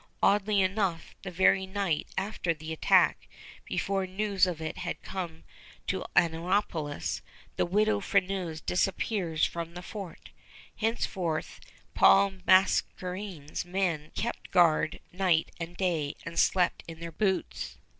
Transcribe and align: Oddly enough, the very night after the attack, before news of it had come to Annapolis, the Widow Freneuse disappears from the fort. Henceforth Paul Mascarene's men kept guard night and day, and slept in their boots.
Oddly 0.23 0.61
enough, 0.63 1.13
the 1.21 1.29
very 1.29 1.67
night 1.67 2.07
after 2.17 2.55
the 2.55 2.73
attack, 2.73 3.27
before 3.65 4.07
news 4.07 4.47
of 4.47 4.59
it 4.59 4.79
had 4.79 5.03
come 5.03 5.43
to 5.85 6.05
Annapolis, 6.15 7.21
the 7.55 7.67
Widow 7.67 7.99
Freneuse 7.99 8.61
disappears 8.61 9.45
from 9.45 9.75
the 9.75 9.83
fort. 9.83 10.31
Henceforth 10.75 11.59
Paul 11.93 12.31
Mascarene's 12.47 13.63
men 13.63 14.09
kept 14.15 14.49
guard 14.49 15.01
night 15.11 15.51
and 15.59 15.77
day, 15.77 16.15
and 16.25 16.39
slept 16.39 16.83
in 16.87 16.99
their 16.99 17.11
boots. 17.11 17.77